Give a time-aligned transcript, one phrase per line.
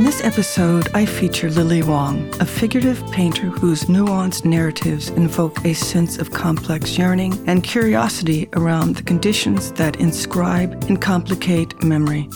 [0.00, 5.74] In this episode, I feature Lily Wong, a figurative painter whose nuanced narratives invoke a
[5.74, 12.30] sense of complex yearning and curiosity around the conditions that inscribe and complicate memory.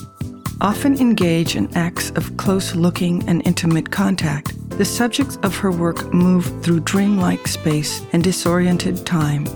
[0.60, 6.12] Often engage in acts of close looking and intimate contact, the subjects of her work
[6.12, 9.46] move through dreamlike space and disoriented time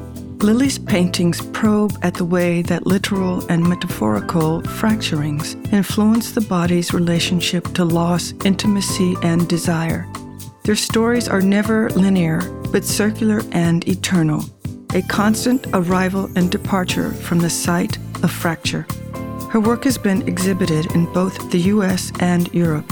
[0.43, 7.65] Lily's paintings probe at the way that literal and metaphorical fracturings influence the body's relationship
[7.75, 10.07] to loss, intimacy, and desire.
[10.63, 14.45] Their stories are never linear, but circular and eternal,
[14.95, 18.87] a constant arrival and departure from the site of fracture.
[19.51, 22.91] Her work has been exhibited in both the US and Europe.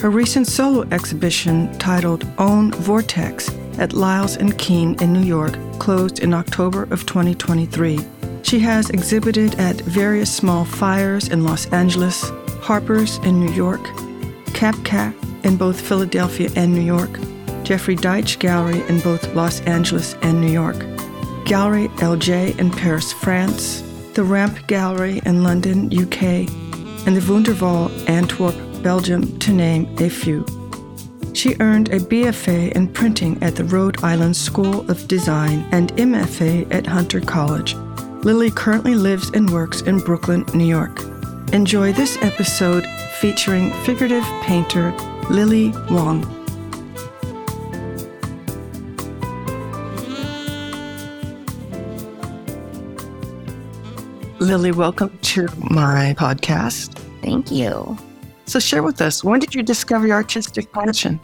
[0.00, 6.20] Her recent solo exhibition, titled Own Vortex, at Lyles and King in New York closed
[6.20, 7.98] in October of 2023.
[8.42, 13.84] She has exhibited at various small fires in Los Angeles, Harper's in New York,
[14.54, 17.18] Kapp Kapp in both Philadelphia and New York,
[17.62, 20.78] Jeffrey Deitch Gallery in both Los Angeles and New York,
[21.44, 23.82] Gallery LJ in Paris, France,
[24.14, 26.48] the Ramp Gallery in London, UK,
[27.06, 30.44] and the Wunderwall, Antwerp, Belgium, to name a few.
[31.36, 36.66] She earned a BFA in printing at the Rhode Island School of Design and MFA
[36.72, 37.74] at Hunter College.
[38.24, 41.02] Lily currently lives and works in Brooklyn, New York.
[41.52, 42.86] Enjoy this episode
[43.20, 44.92] featuring figurative painter
[45.28, 46.22] Lily Wong.
[54.38, 56.94] Lily, welcome to my podcast.
[57.20, 57.98] Thank you.
[58.46, 61.18] So, share with us when did you discover your artistic passion?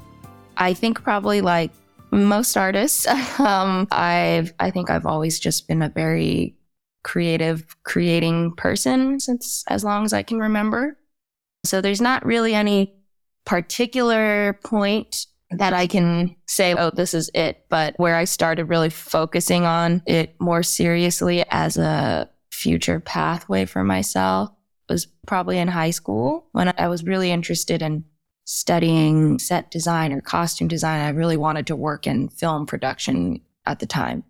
[0.56, 1.70] I think probably like
[2.10, 3.06] most artists,
[3.38, 6.56] um, I've I think I've always just been a very
[7.04, 10.98] creative, creating person since as long as I can remember.
[11.64, 12.94] So there's not really any
[13.44, 17.66] particular point that I can say, oh, this is it.
[17.68, 23.84] But where I started really focusing on it more seriously as a future pathway for
[23.84, 24.50] myself
[24.92, 28.04] was probably in high school when I was really interested in
[28.44, 31.00] studying set design or costume design.
[31.00, 34.24] I really wanted to work in film production at the time.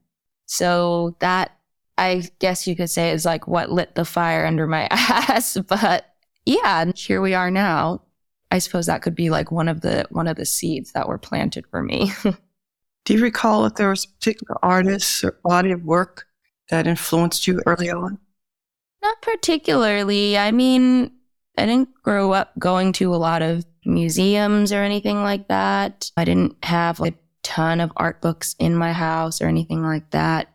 [0.47, 1.57] So that
[1.99, 5.59] I guess you could say is like what lit the fire under my ass.
[5.69, 6.07] But
[6.47, 8.03] yeah, here we are now.
[8.51, 11.19] I suppose that could be like one of the one of the seeds that were
[11.19, 12.13] planted for me.
[13.05, 16.27] Do you recall if there was a particular artists or body of work
[16.71, 18.19] that influenced you early on?
[19.03, 20.39] Not particularly.
[20.39, 21.11] I mean,
[21.59, 26.11] I didn't grow up going to a lot of museums or anything like that.
[26.17, 30.11] I didn't have like a ton of art books in my house or anything like
[30.11, 30.49] that.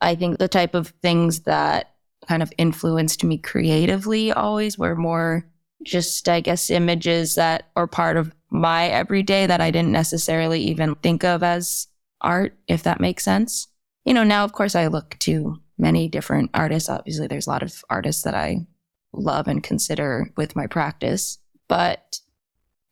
[0.00, 1.94] I think the type of things that
[2.28, 5.46] kind of influenced me creatively always were more
[5.84, 10.94] just, I guess, images that are part of my everyday that I didn't necessarily even
[10.96, 11.88] think of as
[12.20, 13.68] art, if that makes sense.
[14.04, 16.88] You know, now, of course, I look to many different artists.
[16.88, 18.66] Obviously, there's a lot of artists that I
[19.12, 21.38] love and consider with my practice,
[21.68, 22.20] but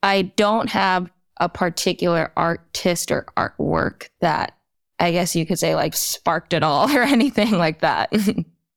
[0.02, 4.56] I don't have a particular artist or artwork that
[4.98, 8.12] I guess you could say like sparked it all or anything like that.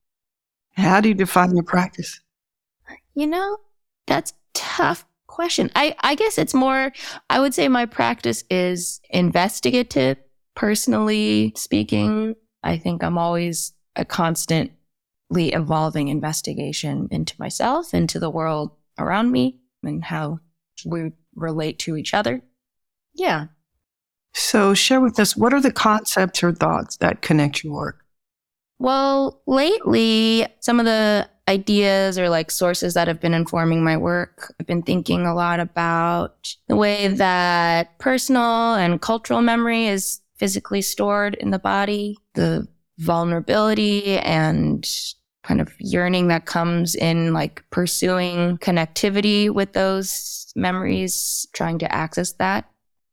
[0.75, 2.19] How do you define your practice?
[3.13, 3.57] You know,
[4.07, 5.69] that's tough question.
[5.75, 6.91] I, I guess it's more,
[7.29, 10.17] I would say my practice is investigative,
[10.55, 12.35] personally speaking.
[12.63, 14.73] I think I'm always a constantly
[15.31, 20.39] evolving investigation into myself, into the world around me, and how
[20.85, 22.41] we relate to each other.
[23.13, 23.47] Yeah.
[24.33, 28.03] So, share with us what are the concepts or thoughts that connect your work?
[28.79, 34.53] Well, lately, some of the ideas or like sources that have been informing my work,
[34.59, 40.81] I've been thinking a lot about the way that personal and cultural memory is physically
[40.81, 42.67] stored in the body, the
[42.97, 44.87] vulnerability and
[45.43, 52.33] kind of yearning that comes in like pursuing connectivity with those memories, trying to access
[52.33, 52.69] that.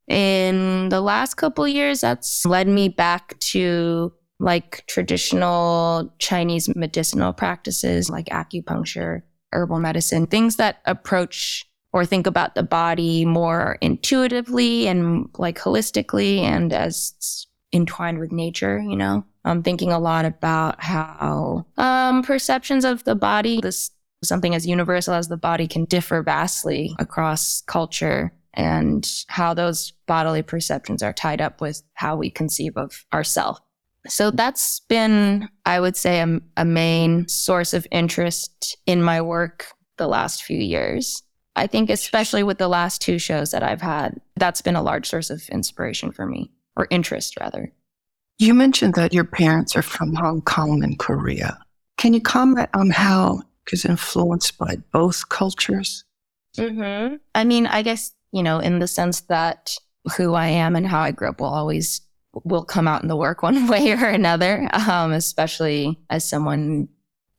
[0.08, 8.08] In the last couple years, that's led me back to like traditional Chinese medicinal practices
[8.08, 9.22] like acupuncture,
[9.52, 16.38] herbal medicine, things that approach or think about the body more intuitively and like holistically
[16.38, 19.24] and as entwined with nature, you know?
[19.44, 23.90] I'm thinking a lot about how um, perceptions of the body, this
[24.22, 30.42] something as universal as the body, can differ vastly across culture and how those bodily
[30.42, 33.60] perceptions are tied up with how we conceive of ourselves.
[34.08, 39.66] So that's been, I would say, a, a main source of interest in my work
[39.98, 41.22] the last few years.
[41.56, 45.08] I think, especially with the last two shows that I've had, that's been a large
[45.08, 47.72] source of inspiration for me, or interest rather.
[48.40, 51.58] You mentioned that your parents are from Hong Kong and Korea.
[51.98, 56.04] Can you comment on how is influenced by both cultures?
[56.56, 57.16] Mm-hmm.
[57.34, 59.76] I mean, I guess, you know, in the sense that
[60.16, 62.00] who I am and how I grew up will always
[62.32, 66.88] will come out in the work one way or another, um, especially as someone,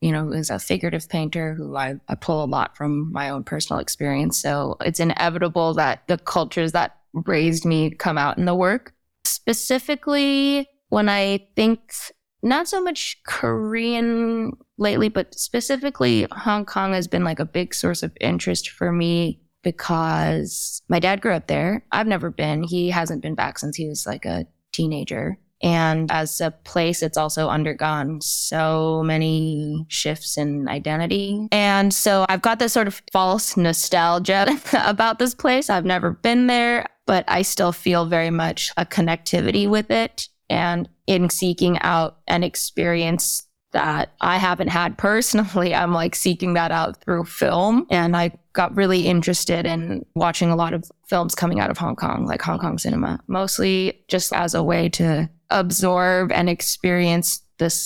[0.00, 3.42] you know, who's a figurative painter who I, I pull a lot from my own
[3.42, 4.40] personal experience.
[4.40, 8.94] So it's inevitable that the cultures that raised me come out in the work.
[9.24, 11.94] Specifically, when I think
[12.42, 18.02] not so much Korean lately, but specifically Hong Kong has been like a big source
[18.02, 21.82] of interest for me because my dad grew up there.
[21.92, 22.62] I've never been.
[22.62, 25.38] He hasn't been back since he was like a teenager.
[25.62, 31.48] And as a place, it's also undergone so many shifts in identity.
[31.52, 34.46] And so I've got this sort of false nostalgia
[34.84, 35.70] about this place.
[35.70, 40.88] I've never been there, but I still feel very much a connectivity with it and
[41.06, 47.02] in seeking out an experience that I haven't had personally, I'm like seeking that out
[47.02, 47.86] through film.
[47.90, 51.96] And I got really interested in watching a lot of films coming out of Hong
[51.96, 57.78] Kong, like Hong Kong cinema, mostly just as a way to absorb and experience this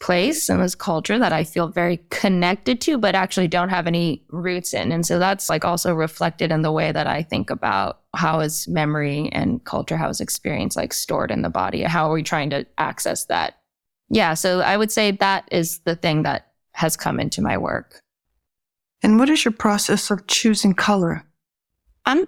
[0.00, 4.24] place and this culture that I feel very connected to, but actually don't have any
[4.28, 4.92] roots in.
[4.92, 8.68] And so that's like also reflected in the way that I think about how is
[8.68, 11.82] memory and culture, how is experience like stored in the body?
[11.82, 13.58] How are we trying to access that?
[14.10, 14.34] Yeah.
[14.34, 18.00] So I would say that is the thing that has come into my work.
[19.02, 21.24] And what is your process of choosing color?
[22.06, 22.26] I'm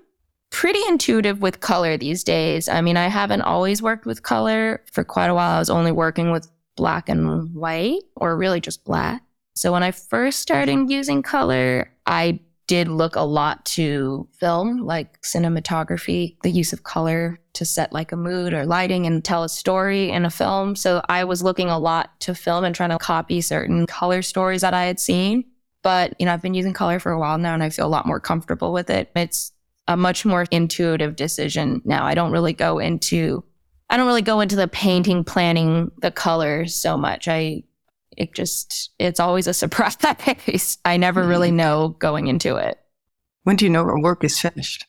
[0.50, 2.68] pretty intuitive with color these days.
[2.68, 4.82] I mean, I haven't always worked with color.
[4.92, 8.84] For quite a while, I was only working with black and white or really just
[8.84, 9.22] black.
[9.54, 15.20] So when I first started using color, I did look a lot to film, like
[15.22, 19.48] cinematography, the use of color to set like a mood or lighting and tell a
[19.48, 20.76] story in a film.
[20.76, 24.60] So I was looking a lot to film and trying to copy certain color stories
[24.60, 25.44] that I had seen.
[25.82, 27.88] But, you know, I've been using color for a while now and I feel a
[27.88, 29.10] lot more comfortable with it.
[29.14, 29.52] It's
[29.88, 32.04] a much more intuitive decision now.
[32.04, 33.44] I don't really go into
[33.88, 37.28] I don't really go into the painting planning the colors so much.
[37.28, 37.62] I
[38.16, 39.96] it just it's always a surprise.
[40.84, 41.28] I never mm-hmm.
[41.28, 42.78] really know going into it.
[43.44, 44.86] When do you know our work is finished?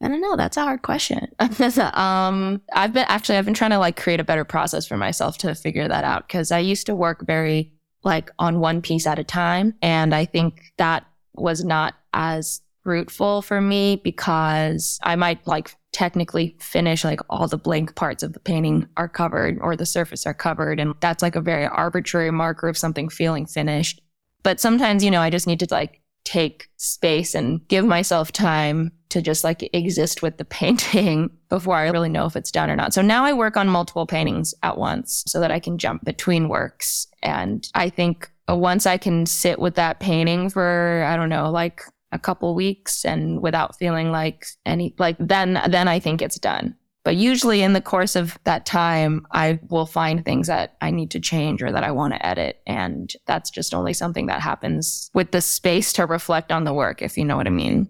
[0.00, 0.36] I don't know.
[0.36, 1.26] That's a hard question.
[1.40, 5.38] um, I've been actually I've been trying to like create a better process for myself
[5.38, 7.72] to figure that out because I used to work very
[8.04, 11.04] like on one piece at a time, and I think that
[11.34, 17.58] was not as fruitful for me because I might like technically finish like all the
[17.58, 20.80] blank parts of the painting are covered or the surface are covered.
[20.80, 24.00] And that's like a very arbitrary marker of something feeling finished.
[24.42, 28.90] But sometimes you know i just need to like take space and give myself time
[29.10, 32.76] to just like exist with the painting before i really know if it's done or
[32.76, 32.94] not.
[32.94, 36.48] So now i work on multiple paintings at once so that i can jump between
[36.48, 37.06] works.
[37.22, 41.82] And i think once i can sit with that painting for i don't know like
[42.12, 46.74] a couple weeks and without feeling like any like then then I think it's done.
[47.04, 51.10] But usually in the course of that time, I will find things that I need
[51.12, 52.60] to change or that I want to edit.
[52.66, 57.00] And that's just only something that happens with the space to reflect on the work,
[57.00, 57.88] if you know what I mean.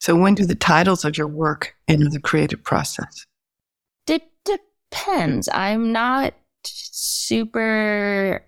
[0.00, 3.24] So, when do the titles of your work enter the creative process?
[4.08, 5.48] It depends.
[5.52, 8.44] I'm not super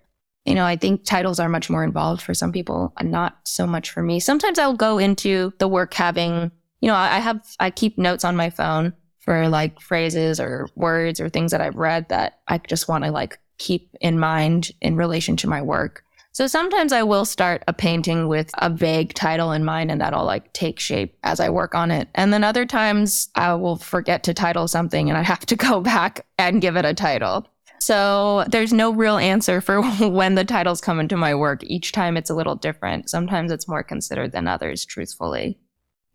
[0.47, 3.67] you know, I think titles are much more involved for some people and not so
[3.67, 4.21] much for me.
[4.21, 8.37] Sometimes I'll go into the work having, you know, I have, I keep notes on
[8.37, 12.87] my phone for like phrases or words or things that I've read that I just
[12.87, 16.05] want to like keep in mind in relation to my work.
[16.31, 20.23] So sometimes I will start a painting with a vague title in mind and that'll
[20.23, 22.07] like take shape as I work on it.
[22.15, 25.81] And then other times I will forget to title something and I have to go
[25.81, 27.47] back and give it a title.
[27.79, 31.63] So there's no real answer for when the titles come into my work.
[31.63, 33.09] Each time it's a little different.
[33.09, 35.59] Sometimes it's more considered than others, truthfully.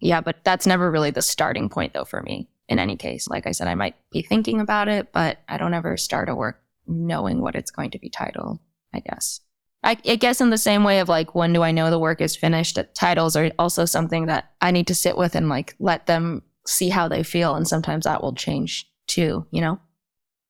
[0.01, 3.29] Yeah, but that's never really the starting point though for me in any case.
[3.29, 6.35] Like I said, I might be thinking about it, but I don't ever start a
[6.35, 8.59] work knowing what it's going to be titled,
[8.93, 9.41] I guess.
[9.85, 12.21] I, I, guess in the same way of like when do I know the work
[12.21, 16.07] is finished, titles are also something that I need to sit with and like let
[16.07, 17.55] them see how they feel.
[17.55, 19.81] And sometimes that will change too, you know?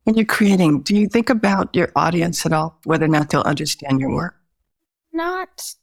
[0.05, 3.43] When you're creating, do you think about your audience at all, whether or not they'll
[3.43, 4.37] understand your work?
[5.13, 5.75] Not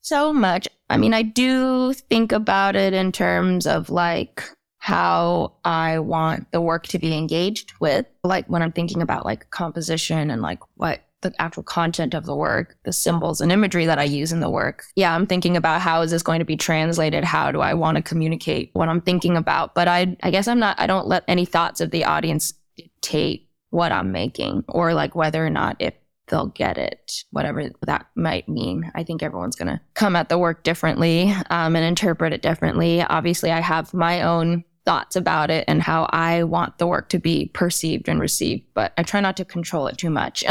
[0.00, 0.68] so much.
[0.90, 4.44] I mean, I do think about it in terms of like
[4.78, 8.06] how I want the work to be engaged with.
[8.22, 12.36] Like when I'm thinking about like composition and like what the actual content of the
[12.36, 14.84] work, the symbols and imagery that I use in the work.
[14.94, 17.24] Yeah, I'm thinking about how is this going to be translated?
[17.24, 19.74] How do I want to communicate what I'm thinking about?
[19.74, 23.48] But I I guess I'm not I don't let any thoughts of the audience dictate
[23.74, 25.94] what I'm making or like whether or not if
[26.28, 28.90] they'll get it, whatever that might mean.
[28.94, 33.02] I think everyone's going to come at the work differently um, and interpret it differently.
[33.02, 37.18] Obviously, I have my own thoughts about it and how I want the work to
[37.18, 40.44] be perceived and received, but I try not to control it too much.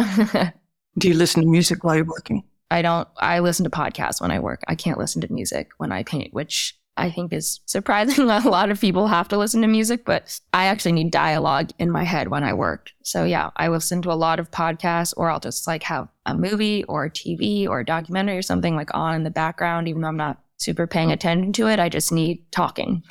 [0.97, 2.43] Do you listen to music while you're working?
[2.69, 3.07] I don't.
[3.17, 4.61] I listen to podcasts when I work.
[4.67, 8.29] I can't listen to music when I paint, which I think is surprising.
[8.29, 11.91] a lot of people have to listen to music, but I actually need dialogue in
[11.91, 12.91] my head when I work.
[13.03, 16.35] So yeah, I listen to a lot of podcasts or I'll just like have a
[16.35, 20.01] movie or a TV or a documentary or something like on in the background, even
[20.01, 21.79] though I'm not super paying attention to it.
[21.79, 23.03] I just need talking.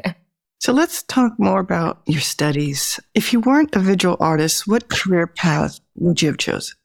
[0.60, 2.98] so let's talk more about your studies.
[3.14, 6.76] If you weren't a visual artist, what career path would you have chosen?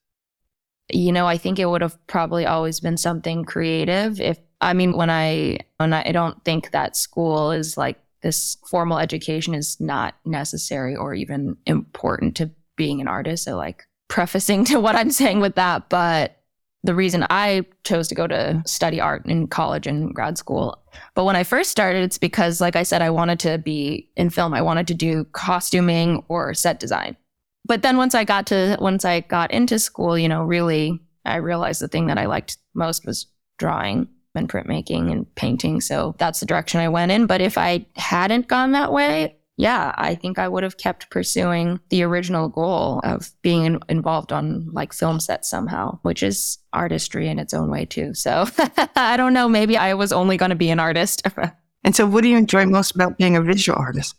[0.93, 4.20] you know, I think it would have probably always been something creative.
[4.20, 8.58] If I mean, when I when I, I don't think that school is like this
[8.70, 13.46] formal education is not necessary or even important to being an artist.
[13.46, 16.38] So like prefacing to what I'm saying with that, but
[16.84, 20.82] the reason I chose to go to study art in college and grad school.
[21.13, 24.32] But when I first started, it's because, like I said, I wanted to be in
[24.32, 24.53] film.
[24.56, 27.18] I wanted to do costuming or set design
[27.65, 31.36] but then once I got to once I got into school, you know, really I
[31.38, 33.27] realized the thing that I liked most was
[33.58, 35.82] drawing and printmaking and painting.
[35.82, 37.26] So that's the direction I went in.
[37.26, 41.80] But if I hadn't gone that way, yeah, I think I would have kept pursuing
[41.90, 47.28] the original goal of being in, involved on like film sets somehow, which is artistry
[47.28, 48.14] in its own way too.
[48.14, 48.46] So
[48.96, 49.48] I don't know.
[49.48, 51.22] Maybe I was only going to be an artist.
[51.84, 54.16] and so, what do you enjoy most about being a visual artist?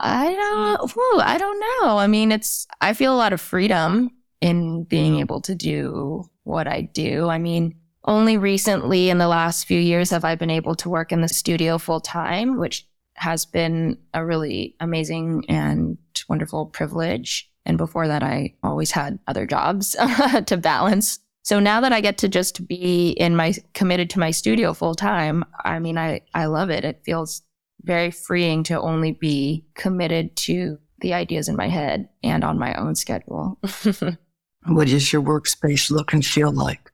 [0.00, 1.98] I don't, whew, I don't know.
[1.98, 6.68] I mean, it's, I feel a lot of freedom in being able to do what
[6.68, 7.28] I do.
[7.28, 7.74] I mean,
[8.04, 11.28] only recently in the last few years have I been able to work in the
[11.28, 17.50] studio full time, which has been a really amazing and wonderful privilege.
[17.66, 19.96] And before that, I always had other jobs
[20.46, 21.18] to balance.
[21.42, 24.94] So now that I get to just be in my committed to my studio full
[24.94, 26.84] time, I mean, I, I love it.
[26.84, 27.42] It feels
[27.82, 32.74] very freeing to only be committed to the ideas in my head and on my
[32.74, 33.58] own schedule.
[34.66, 36.90] what does your workspace look and feel like?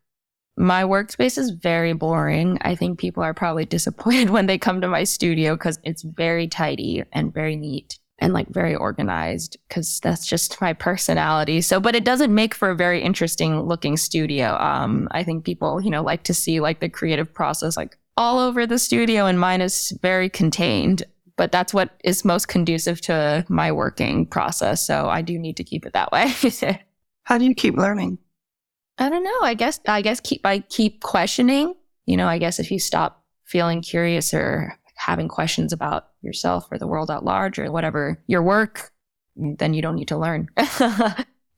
[0.56, 2.58] My workspace is very boring.
[2.62, 6.46] I think people are probably disappointed when they come to my studio because it's very
[6.48, 11.60] tidy and very neat and like very organized because that's just my personality.
[11.60, 14.56] So, but it doesn't make for a very interesting looking studio.
[14.56, 18.38] Um, I think people, you know, like to see like the creative process, like all
[18.38, 21.02] over the studio, and mine is very contained.
[21.36, 24.86] But that's what is most conducive to my working process.
[24.86, 26.32] So I do need to keep it that way.
[27.24, 28.18] How do you keep learning?
[28.98, 29.40] I don't know.
[29.42, 31.74] I guess I guess keep I keep questioning.
[32.06, 36.78] You know, I guess if you stop feeling curious or having questions about yourself or
[36.78, 38.92] the world at large or whatever your work,
[39.36, 40.48] then you don't need to learn.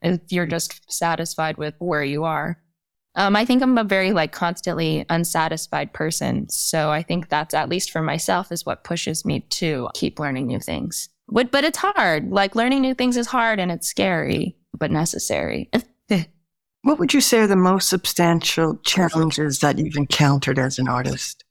[0.02, 2.58] if you're just satisfied with where you are.
[3.16, 6.48] Um, I think I'm a very like constantly unsatisfied person.
[6.50, 10.46] So I think that's at least for myself is what pushes me to keep learning
[10.46, 11.08] new things.
[11.28, 12.30] But, but it's hard.
[12.30, 15.70] Like learning new things is hard and it's scary, but necessary.
[16.86, 21.42] what would you say are the most substantial challenges that you've encountered as an artist?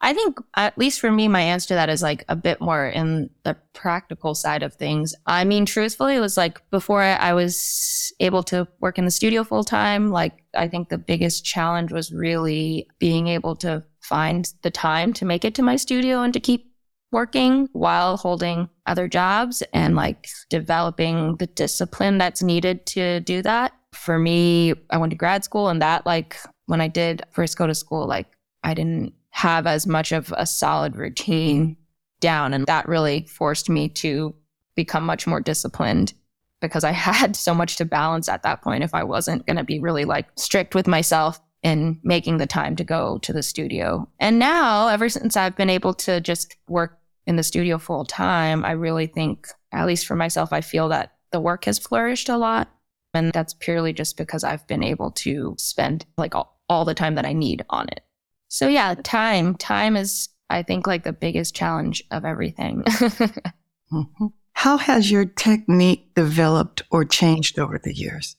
[0.00, 2.86] I think, at least for me, my answer to that is like a bit more
[2.86, 5.12] in the practical side of things.
[5.26, 9.42] I mean, truthfully, it was like before I was able to work in the studio
[9.42, 14.70] full time, like I think the biggest challenge was really being able to find the
[14.70, 16.72] time to make it to my studio and to keep
[17.10, 23.72] working while holding other jobs and like developing the discipline that's needed to do that.
[24.10, 26.36] For me, I went to grad school and that like
[26.66, 28.26] when I did first go to school, like
[28.64, 31.76] I didn't have as much of a solid routine
[32.18, 32.52] down.
[32.52, 34.34] And that really forced me to
[34.74, 36.12] become much more disciplined
[36.60, 39.62] because I had so much to balance at that point if I wasn't going to
[39.62, 44.08] be really like strict with myself in making the time to go to the studio.
[44.18, 46.98] And now, ever since I've been able to just work
[47.28, 51.12] in the studio full time, I really think, at least for myself, I feel that
[51.30, 52.72] the work has flourished a lot.
[53.14, 57.16] And that's purely just because I've been able to spend like all, all the time
[57.16, 58.00] that I need on it.
[58.48, 59.54] So, yeah, time.
[59.56, 62.82] Time is, I think, like the biggest challenge of everything.
[62.86, 64.26] mm-hmm.
[64.52, 68.36] How has your technique developed or changed over the years?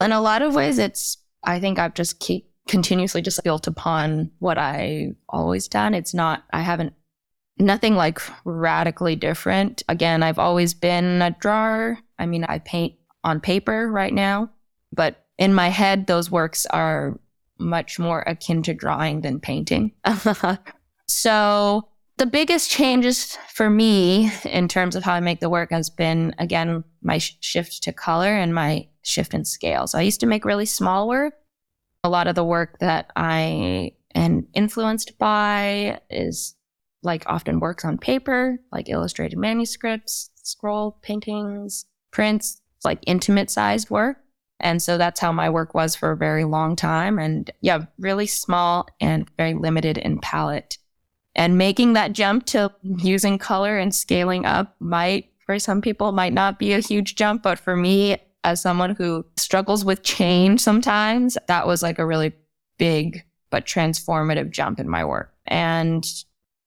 [0.00, 4.30] In a lot of ways, it's, I think I've just keep continuously just built upon
[4.38, 5.94] what I always done.
[5.94, 6.94] It's not, I haven't,
[7.58, 9.82] nothing like radically different.
[9.88, 11.98] Again, I've always been a drawer.
[12.18, 12.94] I mean, I paint
[13.24, 14.50] on paper right now,
[14.92, 17.18] but in my head, those works are
[17.58, 19.92] much more akin to drawing than painting.
[21.08, 25.90] so the biggest changes for me in terms of how I make the work has
[25.90, 29.86] been, again, my sh- shift to color and my shift in scale.
[29.86, 31.34] So I used to make really small work.
[32.04, 36.54] A lot of the work that I am influenced by is
[37.02, 44.18] like often works on paper, like illustrated manuscripts, scroll paintings, prints, like intimate sized work.
[44.60, 47.18] And so that's how my work was for a very long time.
[47.18, 50.78] And yeah, really small and very limited in palette
[51.38, 56.32] and making that jump to using color and scaling up might, for some people, might
[56.32, 57.44] not be a huge jump.
[57.44, 62.32] But for me, as someone who struggles with change sometimes, that was like a really
[62.76, 65.32] big but transformative jump in my work.
[65.46, 66.04] And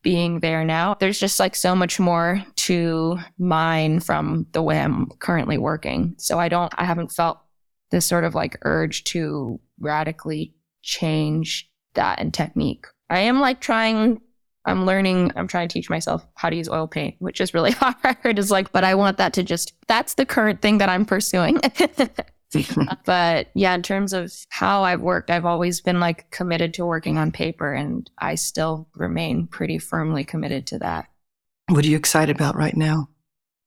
[0.01, 5.07] being there now, there's just like so much more to mine from the way I'm
[5.19, 6.15] currently working.
[6.17, 7.39] So I don't, I haven't felt
[7.91, 12.85] this sort of like urge to radically change that and technique.
[13.09, 14.21] I am like trying
[14.65, 17.71] I'm learning, I'm trying to teach myself how to use oil paint, which is really
[17.79, 18.37] hard.
[18.37, 21.59] Is like, but I want that to just, that's the current thing that I'm pursuing.
[23.05, 27.17] but yeah, in terms of how I've worked, I've always been like committed to working
[27.17, 31.07] on paper and I still remain pretty firmly committed to that.
[31.69, 33.09] What are you excited about right now?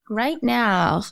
[0.09, 1.03] Right now,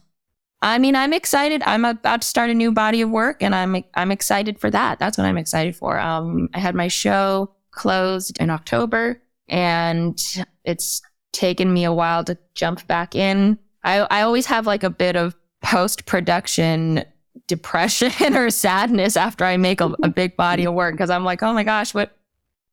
[0.61, 1.61] I mean, I'm excited.
[1.65, 4.97] I'm about to start a new body of work and I'm I'm excited for that.
[4.97, 5.99] That's what I'm excited for.
[5.99, 10.21] Um, I had my show closed in October and
[10.63, 11.01] it's
[11.33, 13.59] taken me a while to jump back in.
[13.83, 17.03] I, I always have like a bit of post production
[17.55, 21.43] depression or sadness after I make a, a big body of work because I'm like,
[21.43, 22.17] oh my gosh, what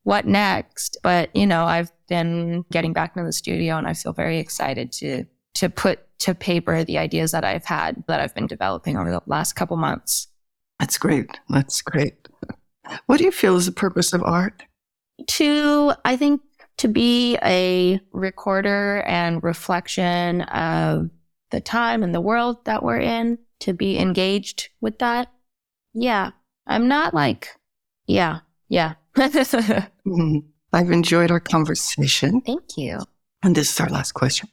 [0.05, 0.97] what next?
[1.03, 4.90] But you know, I've been getting back into the studio and I feel very excited
[4.93, 9.11] to to put to paper the ideas that I've had that I've been developing over
[9.11, 10.29] the last couple months.
[10.79, 11.38] That's great.
[11.51, 12.29] That's great.
[13.05, 14.62] What do you feel is the purpose of art?
[15.27, 16.40] To I think
[16.79, 21.11] to be a recorder and reflection of
[21.51, 25.31] the time and the world that we're in, to be engaged with that.
[25.92, 26.31] Yeah,
[26.66, 27.49] I'm not like,
[28.07, 28.94] yeah, yeah.
[29.16, 32.40] I've enjoyed our conversation.
[32.42, 33.01] Thank you.
[33.42, 34.49] And this is our last question.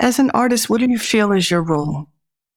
[0.00, 2.08] As an artist, what do you feel is your role?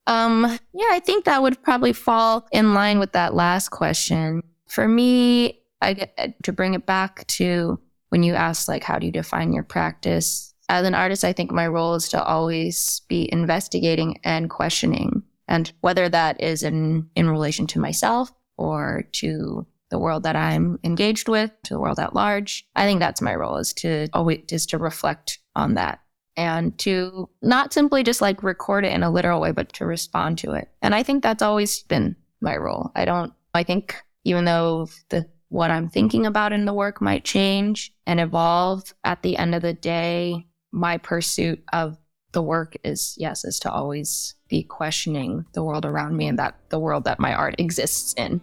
[0.08, 4.44] Um, yeah, I think that would probably fall in line with that last question.
[4.68, 9.06] For me, I get to bring it back to when you asked, like how do
[9.06, 13.30] you define your practice as an artist i think my role is to always be
[13.32, 15.21] investigating and questioning
[15.52, 20.80] and whether that is in in relation to myself or to the world that i'm
[20.84, 24.40] engaged with to the world at large i think that's my role is to always
[24.50, 26.00] is to reflect on that
[26.38, 30.38] and to not simply just like record it in a literal way but to respond
[30.38, 34.46] to it and i think that's always been my role i don't i think even
[34.46, 38.94] though the what I'm thinking about in the work might change and evolve.
[39.04, 41.98] At the end of the day, my pursuit of
[42.32, 46.56] the work is, yes, is to always be questioning the world around me and that
[46.70, 48.42] the world that my art exists in.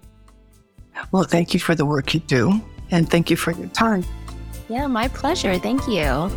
[1.12, 4.04] Well, thank you for the work you do and thank you for your time.
[4.68, 5.58] Yeah, my pleasure.
[5.58, 6.28] Thank you.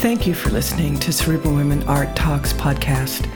[0.00, 3.26] Thank you for listening to Cerebral Women Art Talks podcast.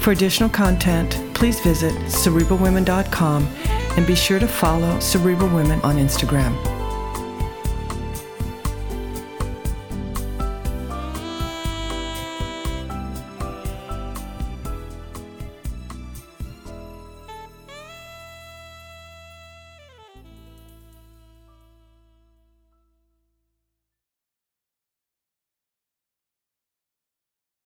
[0.00, 3.48] For additional content, please visit cerebralwomen.com
[3.96, 6.79] and be sure to follow Cerebral Women on Instagram.